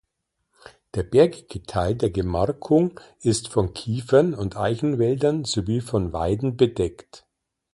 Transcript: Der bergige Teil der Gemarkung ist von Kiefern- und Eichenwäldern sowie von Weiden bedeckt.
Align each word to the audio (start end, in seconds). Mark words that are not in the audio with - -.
Der 0.95 1.03
bergige 1.03 1.61
Teil 1.61 1.93
der 1.93 2.09
Gemarkung 2.09 2.99
ist 3.19 3.49
von 3.49 3.75
Kiefern- 3.75 4.33
und 4.33 4.57
Eichenwäldern 4.57 5.45
sowie 5.45 5.79
von 5.79 6.11
Weiden 6.11 6.57
bedeckt. 6.57 7.27